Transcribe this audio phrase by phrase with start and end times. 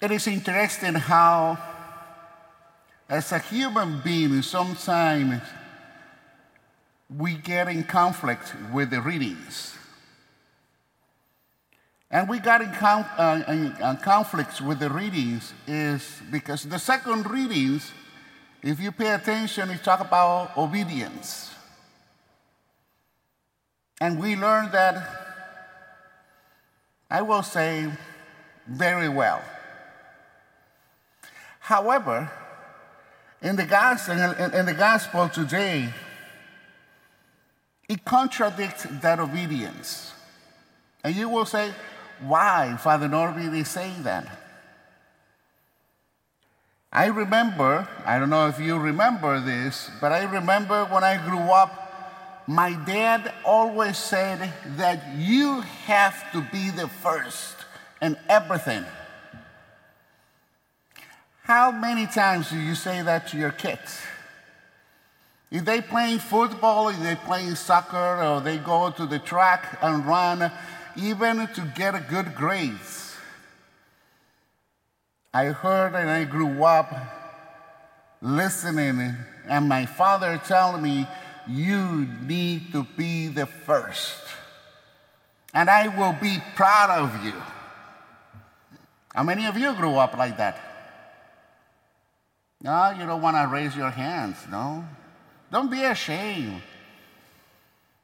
[0.00, 1.58] It is interesting how,
[3.08, 5.42] as a human being, sometimes
[7.10, 9.74] we get in conflict with the readings.
[12.12, 17.28] And we got in, uh, in, in conflicts with the readings is because the second
[17.28, 17.90] readings,
[18.62, 21.52] if you pay attention, it talk about obedience.
[24.00, 24.94] And we learned that,
[27.10, 27.90] I will say,
[28.68, 29.42] very well.
[31.68, 32.30] However,
[33.42, 35.92] in the gospel, in the gospel today,
[37.90, 40.14] it contradicts that obedience.
[41.04, 41.74] And you will say,
[42.20, 44.26] why, Father Norby, they say that?
[46.90, 51.52] I remember, I don't know if you remember this, but I remember when I grew
[51.52, 57.56] up, my dad always said that you have to be the first
[58.00, 58.86] in everything.
[61.48, 64.02] How many times do you say that to your kids?
[65.50, 70.04] If they playing football, if they playing soccer, or they go to the track and
[70.04, 70.52] run,
[70.94, 73.16] even to get good grades.
[75.32, 76.92] I heard and I grew up
[78.20, 79.16] listening,
[79.48, 81.08] and my father telling me,
[81.48, 84.20] You need to be the first,
[85.54, 87.32] and I will be proud of you.
[89.14, 90.67] How many of you grew up like that?
[92.60, 94.84] No, you don't want to raise your hands, no?
[95.50, 96.62] Don't be ashamed.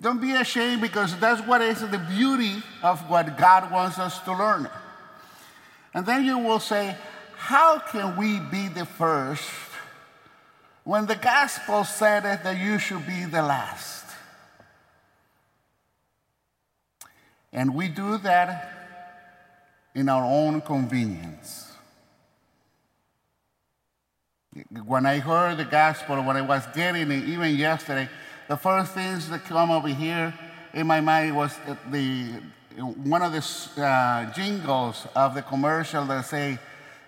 [0.00, 4.32] Don't be ashamed because that's what is the beauty of what God wants us to
[4.32, 4.68] learn.
[5.94, 6.96] And then you will say,
[7.36, 9.48] How can we be the first
[10.84, 14.04] when the gospel said that you should be the last?
[17.52, 18.70] And we do that
[19.94, 21.71] in our own convenience.
[24.84, 28.08] When I heard the gospel, when I was getting it, even yesterday,
[28.48, 30.34] the first things that come over here
[30.74, 31.56] in my mind was
[31.90, 32.40] the
[32.78, 36.58] one of the uh, jingles of the commercial that say,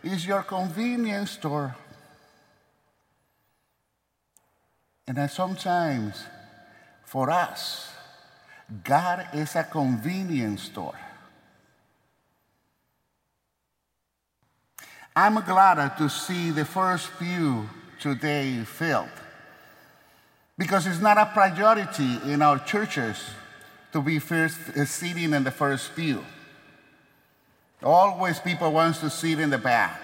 [0.02, 1.74] "Is your convenience store?"
[5.06, 6.24] And then sometimes,
[7.04, 7.90] for us,
[8.82, 10.98] God is a convenience store.
[15.16, 17.68] I'm glad to see the first pew
[18.00, 19.08] today filled
[20.58, 23.22] because it's not a priority in our churches
[23.92, 26.24] to be first uh, sitting in the first pew.
[27.80, 30.00] Always people wants to sit in the back.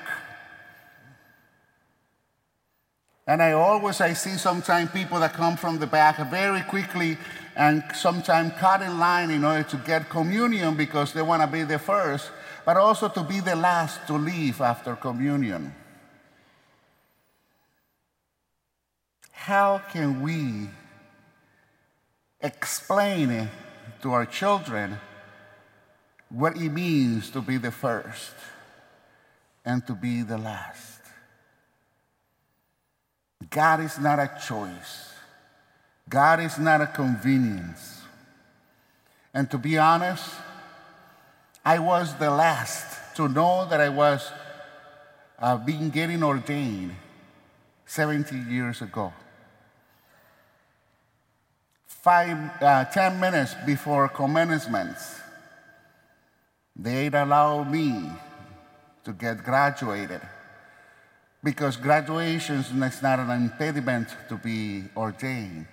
[3.26, 7.18] And I always I see sometimes people that come from the back very quickly
[7.56, 11.64] and sometimes cut in line in order to get communion because they want to be
[11.64, 12.30] the first
[12.64, 15.74] but also to be the last to leave after communion.
[19.32, 20.68] How can we
[22.40, 23.48] explain
[24.02, 24.98] to our children
[26.28, 28.34] what it means to be the first
[29.64, 31.00] and to be the last?
[33.48, 35.14] God is not a choice.
[36.08, 38.02] God is not a convenience.
[39.32, 40.28] And to be honest,
[41.64, 44.32] I was the last to know that I was
[45.38, 46.96] uh, being getting ordained
[47.84, 49.12] 70 years ago.
[51.86, 54.96] Five, uh, 10 minutes before commencement,
[56.74, 58.10] they'd allow me
[59.04, 60.22] to get graduated
[61.44, 65.66] because graduation is not an impediment to be ordained.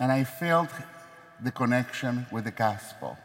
[0.00, 0.70] And I felt
[1.40, 3.16] the connection with the gospel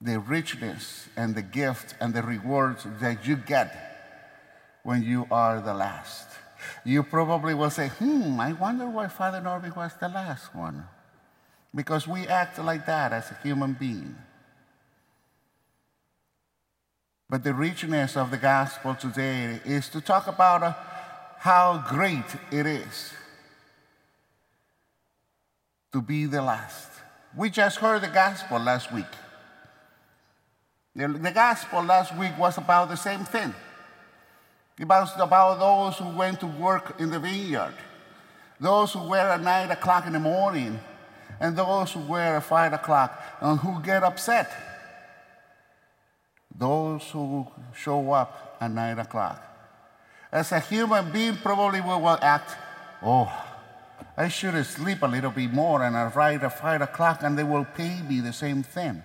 [0.00, 5.74] the richness and the gift and the rewards that you get when you are the
[5.74, 6.26] last.
[6.84, 10.84] You probably will say, hmm, I wonder why Father Norby was the last one.
[11.74, 14.16] Because we act like that as a human being.
[17.28, 20.74] But the richness of the gospel today is to talk about uh,
[21.38, 23.12] how great it is
[25.92, 26.88] to be the last.
[27.36, 29.06] We just heard the gospel last week.
[30.94, 33.54] The, the gospel last week was about the same thing.
[34.78, 37.74] It was about those who went to work in the vineyard,
[38.58, 40.80] those who were at 9 o'clock in the morning,
[41.38, 44.50] and those who were at 5 o'clock and who get upset.
[46.56, 49.42] Those who show up at 9 o'clock.
[50.32, 52.56] As a human being, probably we will act,
[53.02, 53.30] oh,
[54.16, 57.64] I should sleep a little bit more and arrive at 5 o'clock and they will
[57.64, 59.02] pay me the same thing.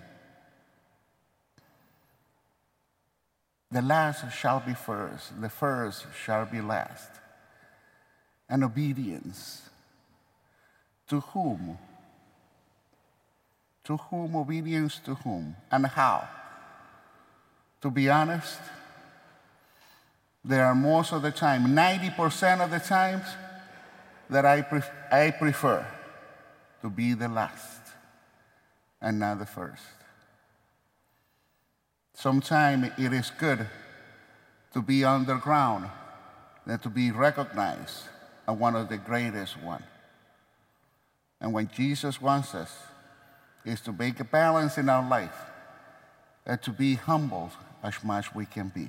[3.70, 7.10] The last shall be first, the first shall be last.
[8.48, 9.62] And obedience.
[11.08, 11.78] To whom?
[13.84, 15.56] To whom obedience to whom?
[15.70, 16.28] And how?
[17.82, 18.58] To be honest,
[20.44, 23.26] there are most of the time, 90% of the times,
[24.30, 25.86] that I, pref- I prefer
[26.82, 27.80] to be the last
[29.00, 29.82] and not the first.
[32.16, 33.68] Sometimes it is good
[34.72, 35.90] to be underground
[36.66, 38.04] than to be recognized
[38.48, 39.82] as one of the greatest one.
[41.42, 42.74] And when Jesus wants us
[43.66, 45.36] is to make a balance in our life
[46.46, 47.50] and to be humble
[47.82, 48.88] as much we can be.